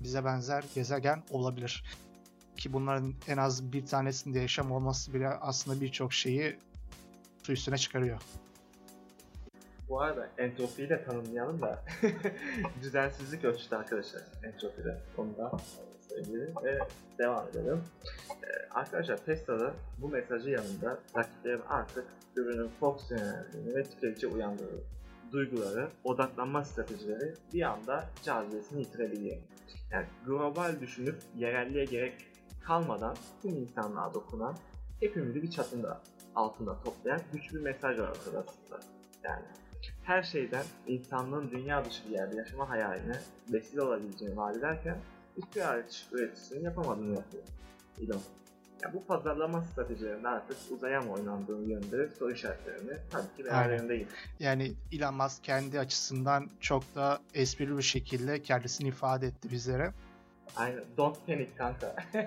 bize 0.00 0.24
benzer 0.24 0.64
gezegen 0.74 1.22
olabilir. 1.30 1.84
Ki 2.56 2.72
bunların 2.72 3.14
en 3.28 3.36
az 3.36 3.72
bir 3.72 3.86
tanesinde 3.86 4.38
yaşam 4.38 4.72
olması 4.72 5.14
bile 5.14 5.28
aslında 5.28 5.80
birçok 5.80 6.12
şeyi 6.12 6.56
su 7.42 7.52
üstüne 7.52 7.78
çıkarıyor. 7.78 8.20
bu 9.88 10.00
arada 10.00 10.28
entropiyi 10.38 10.88
de 10.88 11.04
tanımlayalım 11.04 11.62
da 11.62 11.82
düzensizlik 12.82 13.44
ölçütü 13.44 13.76
arkadaşlar 13.76 14.22
entropide. 14.42 14.98
Onu 15.16 15.36
da 15.38 15.52
söyleyelim 16.24 16.54
ve 16.64 16.78
devam 17.18 17.48
edelim. 17.48 17.82
Ee, 18.30 18.68
arkadaşlar 18.70 19.16
Tesla'da 19.16 19.74
bu 19.98 20.08
mesajı 20.08 20.50
yanında 20.50 20.98
rakiplerin 21.16 21.62
artık 21.68 22.04
ürünün 22.36 22.68
fonksiyonelliğini 22.80 23.74
ve 23.74 23.82
tüketici 23.82 24.32
uyandırdığı 24.32 24.84
duyguları, 25.32 25.88
odaklanma 26.04 26.64
stratejileri 26.64 27.34
bir 27.54 27.62
anda 27.62 28.04
cazibesini 28.22 28.80
yitirebiliyor. 28.80 29.36
Yani 29.90 30.06
global 30.26 30.80
düşünüp 30.80 31.16
yerelliğe 31.36 31.84
gerek 31.84 32.26
kalmadan 32.64 33.16
tüm 33.42 33.56
insanlığa 33.56 34.14
dokunan, 34.14 34.56
hepimizi 35.00 35.42
bir 35.42 35.50
çatında 35.50 36.00
altında 36.34 36.80
toplayan 36.80 37.20
güçlü 37.32 37.58
bir 37.58 37.62
mesaj 37.62 37.98
var 37.98 38.08
ortada. 38.08 38.44
Yani 39.24 39.44
her 40.04 40.22
şeyden 40.22 40.64
insanlığın 40.86 41.50
dünya 41.50 41.84
dışı 41.84 42.04
bir 42.04 42.10
yerde 42.10 42.36
yaşama 42.36 42.68
hayaline 42.68 43.20
vesile 43.52 43.82
olabileceğini 43.82 44.36
vaat 44.36 44.56
ederken 44.56 44.98
hiçbir 45.42 45.60
araç 45.60 46.06
üreticisinin 46.12 46.64
yapamadığını 46.64 47.14
yapıyor. 47.14 47.42
Elon. 48.02 48.20
Ya 48.82 48.92
bu 48.94 49.04
pazarlama 49.04 49.62
stratejilerinde 49.62 50.28
artık 50.28 50.56
uzaya 50.70 51.00
mı 51.00 51.12
oynandığını 51.12 51.70
yönünde 51.70 52.08
soru 52.18 52.32
işaretlerini 52.32 52.92
tabii 53.10 53.36
ki 53.36 53.44
beraberindeyim. 53.44 54.08
Yani 54.40 54.72
Elon 54.92 55.14
Musk 55.14 55.44
kendi 55.44 55.80
açısından 55.80 56.50
çok 56.60 56.94
da 56.94 57.20
esprili 57.34 57.78
bir 57.78 57.82
şekilde 57.82 58.42
kendisini 58.42 58.88
ifade 58.88 59.26
etti 59.26 59.50
bizlere. 59.50 59.92
Aynen. 60.56 60.84
Don't 60.96 61.26
panic 61.26 61.50
kanka. 61.56 61.96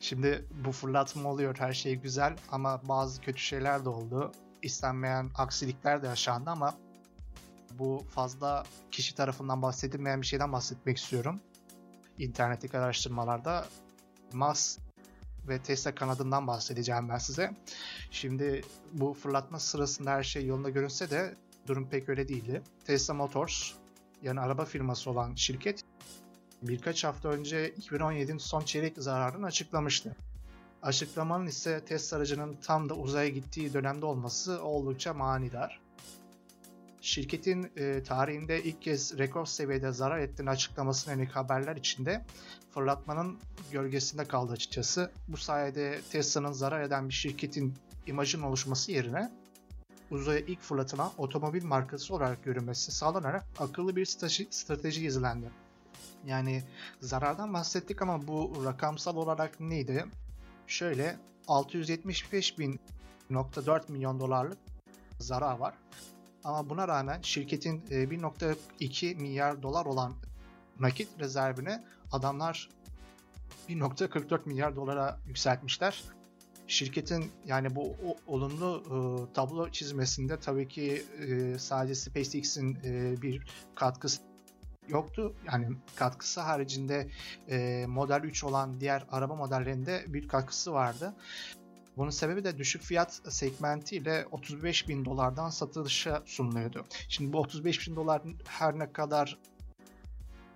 Şimdi 0.00 0.44
bu 0.64 0.72
fırlatma 0.72 1.30
oluyor, 1.30 1.56
her 1.58 1.72
şey 1.72 1.96
güzel 1.96 2.36
ama 2.50 2.80
bazı 2.88 3.20
kötü 3.20 3.38
şeyler 3.38 3.84
de 3.84 3.88
oldu. 3.88 4.32
İstenmeyen 4.62 5.30
aksilikler 5.34 6.02
de 6.02 6.06
yaşandı 6.06 6.50
ama 6.50 6.74
bu 7.78 8.04
fazla 8.10 8.64
kişi 8.90 9.14
tarafından 9.14 9.62
bahsedilmeyen 9.62 10.22
bir 10.22 10.26
şeyden 10.26 10.52
bahsetmek 10.52 10.96
istiyorum. 10.96 11.40
İnternetteki 12.18 12.78
araştırmalarda 12.78 13.66
Musk 14.32 14.80
ve 15.48 15.58
Tesla 15.58 15.94
kanadından 15.94 16.46
bahsedeceğim 16.46 17.08
ben 17.08 17.18
size. 17.18 17.50
Şimdi 18.10 18.64
bu 18.92 19.14
fırlatma 19.14 19.58
sırasında 19.58 20.10
her 20.10 20.22
şey 20.22 20.46
yolunda 20.46 20.70
görünse 20.70 21.10
de 21.10 21.34
durum 21.66 21.88
pek 21.88 22.08
öyle 22.08 22.28
değildi. 22.28 22.62
Tesla 22.84 23.14
Motors 23.14 23.72
yani 24.22 24.40
araba 24.40 24.64
firması 24.64 25.10
olan 25.10 25.34
şirket 25.34 25.84
birkaç 26.62 27.04
hafta 27.04 27.28
önce 27.28 27.70
2017'nin 27.70 28.38
son 28.38 28.60
çeyrek 28.60 28.98
zararını 28.98 29.46
açıklamıştı. 29.46 30.16
Açıklamanın 30.82 31.46
ise 31.46 31.84
Tesla 31.84 32.16
aracının 32.16 32.56
tam 32.62 32.88
da 32.88 32.94
uzaya 32.94 33.28
gittiği 33.28 33.72
dönemde 33.72 34.06
olması 34.06 34.62
oldukça 34.62 35.14
manidar. 35.14 35.85
Şirketin 37.06 37.72
e, 37.76 38.02
tarihinde 38.02 38.62
ilk 38.62 38.82
kez 38.82 39.18
rekor 39.18 39.46
seviyede 39.46 39.92
zarar 39.92 40.18
ettiğini 40.18 40.50
açıklamasına 40.50 41.14
yönelik 41.14 41.30
haberler 41.30 41.76
içinde 41.76 42.24
fırlatmanın 42.74 43.38
gölgesinde 43.72 44.24
kaldı 44.24 44.52
açıkçası. 44.52 45.10
Bu 45.28 45.36
sayede 45.36 46.00
Tesla'nın 46.12 46.52
zarar 46.52 46.80
eden 46.80 47.08
bir 47.08 47.14
şirketin 47.14 47.74
imajının 48.06 48.42
oluşması 48.42 48.92
yerine 48.92 49.30
uzaya 50.10 50.40
ilk 50.40 50.60
fırlatılan 50.60 51.10
otomobil 51.18 51.64
markası 51.64 52.14
olarak 52.14 52.44
görünmesi 52.44 52.92
sağlanarak 52.92 53.44
akıllı 53.58 53.96
bir 53.96 54.06
strateji, 54.06 54.48
strateji 54.50 55.06
izlendi. 55.06 55.50
Yani 56.24 56.62
zarardan 57.00 57.54
bahsettik 57.54 58.02
ama 58.02 58.26
bu 58.26 58.64
rakamsal 58.64 59.16
olarak 59.16 59.60
neydi? 59.60 60.04
Şöyle 60.66 61.16
675 61.48 62.58
bin 62.58 62.80
1.4 63.30 63.92
milyon 63.92 64.20
dolarlık 64.20 64.58
zarar 65.18 65.58
var. 65.58 65.74
Ama 66.46 66.70
buna 66.70 66.88
rağmen 66.88 67.20
şirketin 67.22 67.84
e, 67.90 67.94
1.2 67.94 69.14
milyar 69.14 69.62
dolar 69.62 69.86
olan 69.86 70.14
nakit 70.80 71.08
rezervini 71.20 71.80
adamlar 72.12 72.68
1.44 73.68 74.40
milyar 74.44 74.76
dolara 74.76 75.18
yükseltmişler. 75.26 76.04
Şirketin 76.66 77.32
yani 77.46 77.74
bu 77.74 77.96
olumlu 78.26 78.82
e, 78.86 78.96
tablo 79.34 79.70
çizmesinde 79.70 80.40
tabii 80.40 80.68
ki 80.68 81.04
e, 81.28 81.58
sadece 81.58 81.94
SpaceX'in 81.94 82.78
e, 82.84 83.22
bir 83.22 83.46
katkısı 83.74 84.22
yoktu. 84.88 85.34
Yani 85.46 85.76
katkısı 85.96 86.40
haricinde 86.40 87.08
e, 87.48 87.84
Model 87.88 88.20
3 88.24 88.44
olan 88.44 88.80
diğer 88.80 89.06
araba 89.10 89.34
modellerinde 89.34 90.04
bir 90.08 90.28
katkısı 90.28 90.72
vardı. 90.72 91.14
Bunun 91.96 92.10
sebebi 92.10 92.44
de 92.44 92.58
düşük 92.58 92.82
fiyat 92.82 93.12
segmentiyle 93.28 94.26
35 94.30 94.88
bin 94.88 95.04
dolardan 95.04 95.50
satışa 95.50 96.22
sunuluyordu. 96.26 96.84
Şimdi 97.08 97.32
bu 97.32 97.38
35 97.38 97.88
bin 97.88 97.96
dolar 97.96 98.22
her 98.46 98.78
ne 98.78 98.92
kadar 98.92 99.38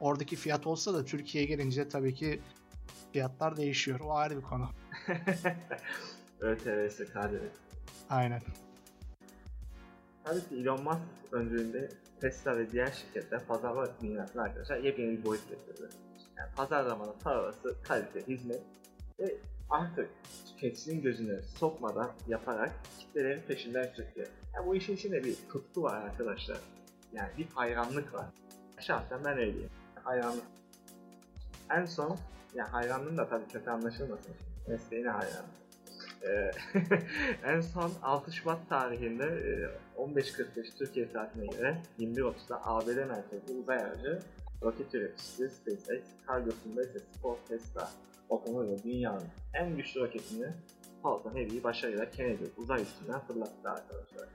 oradaki 0.00 0.36
fiyat 0.36 0.66
olsa 0.66 0.94
da 0.94 1.04
Türkiye'ye 1.04 1.48
gelince 1.48 1.88
tabii 1.88 2.14
ki 2.14 2.40
fiyatlar 3.12 3.56
değişiyor. 3.56 4.00
O 4.00 4.14
ayrı 4.14 4.36
bir 4.36 4.42
konu. 4.42 4.68
ÖTV'si 6.40 7.04
KDV. 7.04 7.44
Aynen. 8.10 8.42
Tabii 10.24 10.48
ki 10.48 10.54
Elon 10.56 10.82
Musk 10.82 11.00
öncülüğünde 11.32 11.88
Tesla 12.20 12.58
ve 12.58 12.70
diğer 12.72 12.92
şirketler 12.92 13.46
pazarlama 13.46 13.88
dünyasına 14.02 14.42
arkadaşlar 14.42 14.76
yepyeni 14.76 15.18
bir 15.18 15.24
boyut 15.24 15.48
getirdi. 15.48 15.88
Yani 16.38 16.48
pazarlamanın 16.56 17.14
parası, 17.24 17.76
kalite, 17.82 18.26
hizmet 18.26 18.62
ve 19.20 19.36
artık 19.70 20.10
tüketicinin 20.46 21.02
gözüne 21.02 21.42
sokmadan 21.42 22.10
yaparak 22.28 22.72
kitlelerin 22.98 23.40
peşinden 23.40 23.84
sürüklüyor. 23.84 24.28
Yani 24.54 24.66
bu 24.66 24.76
işin 24.76 24.96
içinde 24.96 25.24
bir 25.24 25.36
tutku 25.52 25.82
var 25.82 26.02
arkadaşlar. 26.02 26.58
Yani 27.12 27.28
bir 27.38 27.46
hayranlık 27.54 28.14
var. 28.14 28.26
Şahsen 28.80 29.24
ben 29.24 29.38
öyleyim. 29.38 29.70
Hayranlık. 30.04 30.44
En 31.70 31.84
son, 31.84 32.18
yani 32.54 32.68
hayranlığım 32.68 33.18
da 33.18 33.28
tabii 33.28 33.48
kötü 33.52 33.70
anlaşılmasın. 33.70 34.34
Mesleğine 34.68 35.08
hayranım. 35.08 35.50
Ee, 36.22 36.50
en 37.44 37.60
son 37.60 37.92
6 38.02 38.32
Şubat 38.32 38.68
tarihinde 38.68 39.24
e, 39.24 40.00
15.45 40.00 40.78
Türkiye 40.78 41.06
saatine 41.06 41.46
göre 41.46 41.78
21.30'da 41.98 42.66
ABD 42.66 42.88
merkezli 42.88 43.54
uzay 43.62 43.78
aracı 43.78 44.18
roket 44.62 44.94
üreticisi 44.94 45.50
SpaceX, 45.50 46.02
kargosunda 46.26 46.82
ise 46.82 46.98
Sport 46.98 47.48
Tesla 47.48 47.90
otomobil 48.30 48.82
dünyanın 48.82 49.28
en 49.54 49.76
güçlü 49.76 50.00
roketini 50.00 50.46
Falcon 51.02 51.34
Heavy'yi 51.34 51.64
başarıyla 51.64 52.10
Kennedy 52.10 52.44
uzay 52.56 52.82
üstünden 52.82 53.20
fırlattı 53.20 53.70
arkadaşlar. 53.70 54.28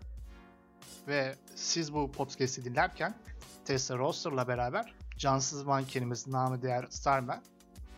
Ve 1.07 1.35
siz 1.55 1.93
bu 1.93 2.11
podcast'i 2.11 2.65
dinlerken 2.65 3.15
Tesla 3.65 3.97
Roadster'la 3.97 4.47
beraber 4.47 4.93
cansız 5.17 5.63
mankenimiz 5.63 6.27
namı 6.27 6.61
değer 6.61 6.85
Starman 6.89 7.41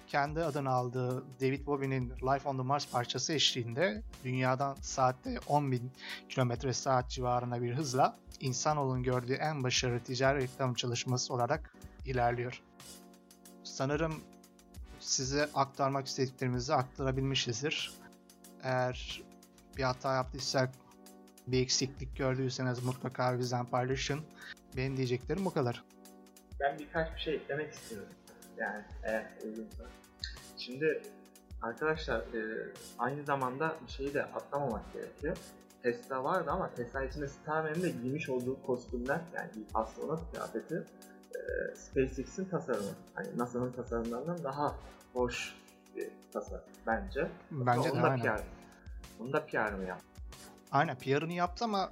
kendi 0.07 0.43
adını 0.43 0.69
aldığı 0.69 1.23
David 1.41 1.65
Bowie'nin 1.65 2.09
Life 2.09 2.49
on 2.49 2.57
the 2.57 2.63
Mars 2.63 2.91
parçası 2.91 3.33
eşliğinde 3.33 4.03
dünyadan 4.23 4.75
saatte 4.81 5.35
10.000 5.35 5.79
km 6.29 6.71
saat 6.71 7.09
civarına 7.09 7.61
bir 7.61 7.73
hızla 7.73 8.17
insanoğlunun 8.39 9.03
gördüğü 9.03 9.33
en 9.33 9.63
başarılı 9.63 9.99
ticari 9.99 10.41
reklam 10.41 10.73
çalışması 10.73 11.33
olarak 11.33 11.75
ilerliyor. 12.05 12.61
Sanırım 13.63 14.13
size 15.07 15.49
aktarmak 15.53 16.07
istediklerimizi 16.07 16.73
aktarabilmişizdir. 16.73 17.93
Eğer 18.63 19.23
bir 19.77 19.83
hata 19.83 20.15
yaptıysak 20.15 20.69
bir 21.47 21.61
eksiklik 21.61 22.17
gördüyseniz 22.17 22.83
mutlaka 22.83 23.39
bizden 23.39 23.65
paylaşın. 23.65 24.19
Benim 24.77 24.97
diyeceklerim 24.97 25.45
bu 25.45 25.53
kadar. 25.53 25.83
Ben 26.59 26.79
birkaç 26.79 27.15
bir 27.15 27.19
şey 27.19 27.35
eklemek 27.35 27.73
istiyorum. 27.73 28.09
Yani 28.57 28.83
eğer 29.03 29.25
uygunsa. 29.45 29.83
Şimdi 30.57 31.01
arkadaşlar 31.61 32.19
e, 32.19 32.71
aynı 32.99 33.23
zamanda 33.23 33.75
bir 33.87 33.91
şeyi 33.91 34.13
de 34.13 34.23
atlamamak 34.23 34.93
gerekiyor. 34.93 35.37
Tesla 35.83 36.23
vardı 36.23 36.51
ama 36.51 36.73
Tesla 36.73 37.03
içinde 37.03 37.27
Starman'ın 37.27 37.81
da 37.81 37.87
giymiş 37.87 38.29
olduğu 38.29 38.61
kostümler 38.61 39.21
yani 39.35 39.49
bir 39.55 39.65
astronot 39.73 40.31
kıyafeti 40.31 40.83
e, 41.35 41.75
SpaceX'in 41.75 42.45
tasarımı. 42.45 42.91
Hani 43.13 43.27
NASA'nın 43.37 43.71
tasarımlarından 43.71 44.43
daha 44.43 44.75
hoş 45.17 45.55
bir 45.95 46.09
tasarım 46.33 46.63
bence. 46.87 47.31
Bence 47.51 47.89
de 47.89 47.91
Onu 47.93 48.03
da 48.03 48.09
aynen. 48.09 48.37
PR. 48.37 48.43
Onu 49.19 49.33
da 49.33 49.45
PR'ını 49.45 49.87
yaptı. 49.87 50.05
Aynen 50.71 50.95
PR'ını 50.95 51.33
yaptı 51.33 51.65
ama 51.65 51.89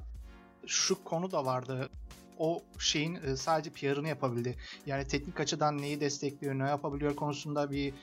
şu 0.68 1.04
konu 1.04 1.32
da 1.32 1.46
vardı. 1.46 1.90
O 2.38 2.64
şeyin 2.80 3.16
e, 3.16 3.36
sadece 3.36 3.70
PR'ını 3.70 4.08
yapabildi. 4.08 4.56
Yani 4.86 5.08
teknik 5.08 5.40
açıdan 5.40 5.78
neyi 5.78 6.00
destekliyor, 6.00 6.60
ne 6.60 6.70
yapabiliyor 6.70 7.16
konusunda 7.16 7.72
bir 7.72 7.94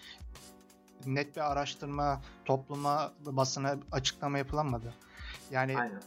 net 1.07 1.37
bir 1.37 1.53
araştırma, 1.53 2.21
topluma, 2.45 3.13
basına 3.21 3.77
açıklama 3.93 4.39
yapılamadı. 4.39 4.95
Yani 5.51 5.79
Aynen. 5.79 6.03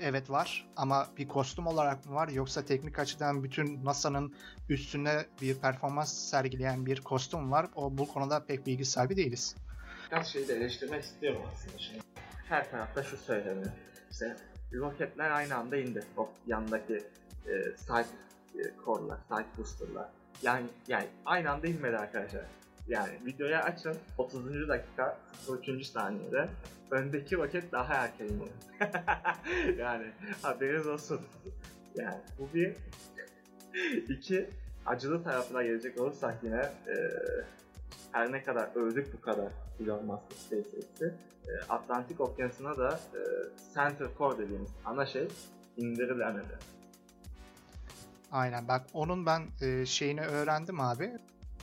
Evet 0.00 0.30
var 0.30 0.68
ama 0.76 1.08
bir 1.16 1.28
kostüm 1.28 1.66
olarak 1.66 2.06
mı 2.06 2.14
var 2.14 2.28
yoksa 2.28 2.64
teknik 2.64 2.98
açıdan 2.98 3.44
bütün 3.44 3.84
NASA'nın 3.84 4.34
üstüne 4.68 5.26
bir 5.42 5.54
performans 5.54 6.12
sergileyen 6.30 6.86
bir 6.86 7.00
kostüm 7.00 7.50
var. 7.50 7.66
O 7.74 7.98
bu 7.98 8.08
konuda 8.08 8.44
pek 8.46 8.66
bilgi 8.66 8.84
sahibi 8.84 9.16
değiliz. 9.16 9.56
birkaç 10.04 10.26
şeyi 10.26 10.48
de 10.48 10.56
eleştirmek 10.56 11.04
istiyorum 11.04 11.42
aslında 11.52 11.78
şimdi. 11.78 12.00
Her 12.48 12.70
tarafta 12.70 13.02
şu 13.02 13.16
söyleniyor. 13.16 13.72
İşte 14.10 14.36
roketler 14.72 15.30
aynı 15.30 15.56
anda 15.56 15.76
indi. 15.76 16.04
O 16.16 16.28
yandaki 16.46 16.94
e, 17.46 17.76
side 17.76 18.06
e, 18.54 18.62
core'lar, 18.84 19.18
side 19.28 19.46
booster'lar. 19.58 20.08
Yani, 20.42 20.66
yani 20.88 21.06
aynı 21.26 21.50
anda 21.50 21.66
inmedi 21.66 21.96
arkadaşlar. 21.96 22.42
Yani 22.88 23.12
videoyu 23.26 23.56
açın 23.56 23.96
30. 24.18 24.68
dakika 24.68 25.18
03. 25.66 25.86
saniyede 25.86 26.48
öndeki 26.90 27.36
roket 27.36 27.72
daha 27.72 27.94
erken 27.94 28.28
yani 29.78 30.06
haberiniz 30.42 30.86
olsun. 30.86 31.20
Yani 31.94 32.20
bu 32.38 32.54
bir 32.54 32.76
iki 34.14 34.50
acılı 34.86 35.24
tarafına 35.24 35.62
gelecek 35.62 36.00
olursak 36.00 36.38
yine 36.42 36.60
e, 36.86 36.94
her 38.12 38.32
ne 38.32 38.42
kadar 38.42 38.68
övdük 38.74 39.14
bu 39.14 39.20
kadar 39.20 39.48
Elon 39.80 40.04
Musk'ı 40.04 40.34
SpaceX'i 40.34 41.14
e, 41.48 41.52
Atlantik 41.68 42.20
Okyanusu'na 42.20 42.76
da 42.76 43.00
e, 43.14 43.20
Center 43.74 44.08
Core 44.18 44.38
dediğimiz 44.38 44.70
ana 44.84 45.06
şey 45.06 45.28
indirilemedi. 45.76 46.58
Aynen 48.32 48.68
bak 48.68 48.86
onun 48.92 49.26
ben 49.26 49.42
e, 49.60 49.86
şeyini 49.86 50.20
öğrendim 50.20 50.80
abi. 50.80 51.12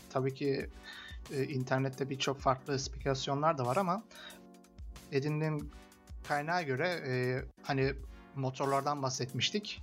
Tabii 0.09 0.33
ki 0.33 0.69
e, 1.31 1.43
internette 1.43 2.09
birçok 2.09 2.39
farklı 2.39 2.79
spekülasyonlar 2.79 3.57
da 3.57 3.65
var 3.65 3.77
ama 3.77 4.03
edindiğim 5.11 5.71
kaynağa 6.27 6.61
göre 6.61 6.87
e, 7.07 7.41
hani 7.63 7.93
motorlardan 8.35 9.01
bahsetmiştik. 9.01 9.81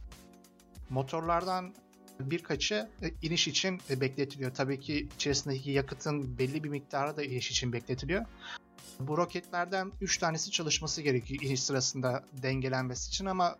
Motorlardan 0.91 1.75
birkaçı 2.21 2.91
e, 3.03 3.27
iniş 3.27 3.49
için 3.49 3.81
e, 3.91 4.01
bekletiliyor. 4.01 4.55
Tabii 4.55 4.81
ki 4.81 5.09
içerisindeki 5.15 5.71
yakıtın 5.71 6.39
belli 6.39 6.65
bir 6.65 6.69
miktarı 6.69 7.17
da 7.17 7.23
iniş 7.23 7.51
için 7.51 7.73
bekletiliyor. 7.73 8.27
Bu 9.01 9.17
roketlerden 9.17 9.93
3 10.01 10.19
tanesi 10.19 10.51
çalışması 10.51 11.03
gerekiyor 11.03 11.43
iniş 11.43 11.63
sırasında 11.63 12.25
dengelenmesi 12.43 13.09
için 13.09 13.27
ama 13.27 13.57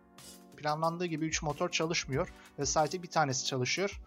planlandığı 0.57 1.05
gibi 1.05 1.25
3 1.25 1.43
motor 1.43 1.69
çalışmıyor 1.69 2.33
ve 2.59 2.65
sadece 2.65 3.03
bir 3.03 3.07
tanesi 3.07 3.45
çalışıyor. 3.45 4.01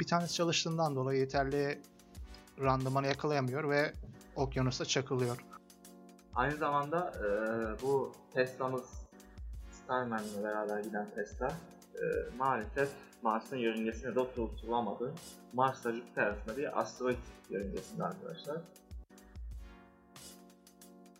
Bir 0.00 0.06
tanesi 0.06 0.34
çalıştığından 0.34 0.96
dolayı 0.96 1.20
yeterli 1.20 1.82
randımanı 2.60 3.06
yakalayamıyor 3.06 3.70
ve 3.70 3.92
okyanusta 4.36 4.84
çakılıyor. 4.84 5.36
Aynı 6.34 6.56
zamanda 6.56 7.12
e, 7.16 7.26
bu 7.82 8.12
Tesla'mız 8.34 8.84
Starman'la 9.70 10.44
beraber 10.44 10.80
giden 10.80 11.06
Tesla 11.14 11.48
e, 11.94 12.04
maalesef 12.38 12.88
Mars'ın 13.22 13.56
yörüngesine 13.56 14.14
de 14.14 14.20
oturtulamadı. 14.20 15.12
Mars'la 15.52 15.92
Jüpiter 15.92 16.22
arasında 16.22 16.56
bir 16.56 16.80
asteroid 16.80 17.16
yörüngesinde 17.50 18.04
arkadaşlar. 18.04 18.56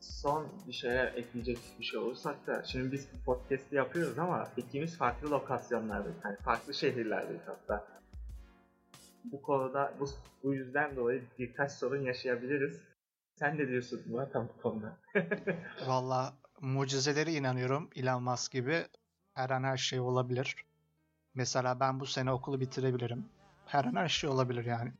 Son 0.00 0.46
bir 0.68 0.72
şeyler 0.72 1.06
ekleyecek 1.06 1.58
bir 1.80 1.84
şey 1.84 1.98
olursak 1.98 2.46
da 2.46 2.62
şimdi 2.62 2.92
biz 2.92 3.08
bu 3.12 3.24
podcast'i 3.24 3.76
yapıyoruz 3.76 4.18
ama 4.18 4.48
ikimiz 4.56 4.98
farklı 4.98 5.30
lokasyonlardayız. 5.30 6.16
Yani 6.24 6.36
farklı 6.36 6.74
şehirlerdeyiz 6.74 7.42
hatta. 7.46 7.86
Bu 9.32 9.42
konuda 9.42 9.94
bu, 10.00 10.08
bu 10.42 10.54
yüzden 10.54 10.96
dolayı 10.96 11.22
birkaç 11.38 11.72
sorun 11.72 12.02
yaşayabiliriz. 12.02 12.80
Sen 13.34 13.58
ne 13.58 13.68
diyorsun 13.68 14.02
Murat 14.06 14.34
bu 14.34 14.62
konuda? 14.62 14.96
Valla 15.86 16.34
mucizelere 16.60 17.32
inanıyorum 17.32 17.90
Elon 17.96 18.22
Musk 18.22 18.52
gibi. 18.52 18.84
Her 19.34 19.50
an 19.50 19.62
her 19.62 19.76
şey 19.76 20.00
olabilir. 20.00 20.56
Mesela 21.34 21.80
ben 21.80 22.00
bu 22.00 22.06
sene 22.06 22.32
okulu 22.32 22.60
bitirebilirim. 22.60 23.24
Her 23.66 23.84
an 23.84 23.96
her 23.96 24.08
şey 24.08 24.30
olabilir 24.30 24.64
yani. 24.64 24.92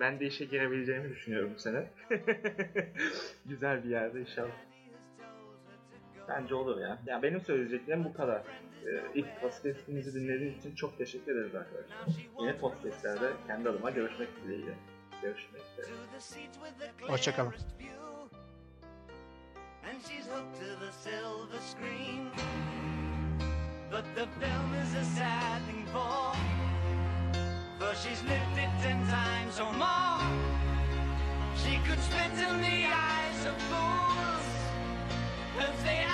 Ben 0.00 0.20
de 0.20 0.26
işe 0.26 0.44
girebileceğimi 0.44 1.08
düşünüyorum 1.08 1.52
bu 1.54 1.58
sene. 1.58 1.90
Güzel 3.46 3.84
bir 3.84 3.88
yerde 3.88 4.20
inşallah. 4.20 4.69
Bence 6.30 6.54
olur 6.54 6.80
ya. 6.80 6.98
Ya 7.06 7.22
benim 7.22 7.40
söyleyeceklerim 7.40 8.04
bu 8.04 8.14
kadar. 8.14 8.42
Ee, 8.86 9.02
ilk 9.14 9.40
podcast'imizi 9.40 10.14
dinlediğiniz 10.14 10.58
için 10.58 10.74
çok 10.74 10.98
teşekkür 10.98 11.32
ederiz 11.32 11.54
arkadaşlar. 11.54 11.96
Yeni 12.40 12.58
podcast'lerde 12.58 13.30
kendi 13.46 13.68
adıma 13.68 13.90
görüşmek 13.90 14.28
dileğiyle. 14.44 14.74
Görüşmek 15.22 15.62
üzere. 15.72 15.86
Hoşçakalın. 17.00 17.54
And 19.84 20.00
she's 20.02 20.26
hooked 20.28 20.54
to 20.60 20.86
the 20.86 20.92
silver 20.92 21.60
screen. 21.60 22.30
But 23.90 24.04
the 24.14 24.26
film 24.40 24.74
is 24.82 24.94
a 24.94 25.04
sad 25.04 25.60
thing 25.66 25.86
for. 25.92 26.34
For 27.78 27.94
she's 27.94 28.22
lived 28.22 28.58
it 28.58 28.70
ten 28.82 29.00
times 29.06 29.60
or 29.60 29.72
more. 29.72 30.20
She 31.56 31.78
could 31.86 32.00
spit 32.00 32.38
in 32.46 32.60
the 32.62 32.86
eyes 32.86 33.46
of 33.46 33.56
fools 33.70 34.46
if 35.58 35.84
they 35.84 36.09